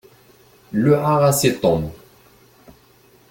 Luɛaɣ-as 0.83 1.41
i 1.49 1.51
Tom. 1.61 1.83